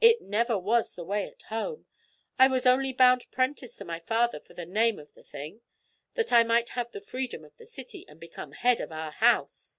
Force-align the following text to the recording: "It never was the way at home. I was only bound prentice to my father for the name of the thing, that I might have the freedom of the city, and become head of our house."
"It 0.00 0.20
never 0.20 0.58
was 0.58 0.96
the 0.96 1.04
way 1.04 1.28
at 1.30 1.42
home. 1.42 1.86
I 2.40 2.48
was 2.48 2.66
only 2.66 2.92
bound 2.92 3.30
prentice 3.30 3.76
to 3.76 3.84
my 3.84 4.00
father 4.00 4.40
for 4.40 4.52
the 4.52 4.66
name 4.66 4.98
of 4.98 5.14
the 5.14 5.22
thing, 5.22 5.60
that 6.14 6.32
I 6.32 6.42
might 6.42 6.70
have 6.70 6.90
the 6.90 7.00
freedom 7.00 7.44
of 7.44 7.56
the 7.56 7.66
city, 7.66 8.04
and 8.08 8.18
become 8.18 8.50
head 8.50 8.80
of 8.80 8.90
our 8.90 9.12
house." 9.12 9.78